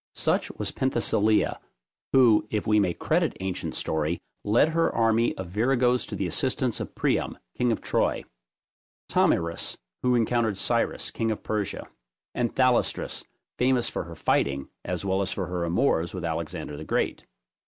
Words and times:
Such 0.15 0.49
was 0.53 0.71
Penthesilea, 0.71 1.59
who, 2.11 2.47
if 2.49 2.65
we 2.65 2.79
may 2.79 2.95
credit 2.95 3.37
ancient 3.39 3.75
story, 3.75 4.19
led 4.43 4.69
her 4.69 4.91
army 4.91 5.37
of 5.37 5.49
viragoes 5.49 6.07
to 6.07 6.15
the 6.15 6.25
assistance 6.25 6.79
of 6.79 6.95
Priam, 6.95 7.37
king 7.55 7.71
of 7.71 7.81
Troy; 7.81 8.23
Thomyris, 9.09 9.77
who 10.01 10.15
encountered 10.15 10.57
Cyrus, 10.57 11.11
king 11.11 11.29
of 11.29 11.43
Persia; 11.43 11.87
and 12.33 12.55
Thalestris, 12.55 13.23
famous 13.59 13.89
for 13.89 14.05
her 14.05 14.15
fighting, 14.15 14.69
as 14.83 15.05
well 15.05 15.21
as 15.21 15.31
for 15.31 15.45
her 15.45 15.63
amours 15.63 16.15
with 16.15 16.25
Alexander 16.25 16.75
the 16.77 16.83
Great. 16.83 17.27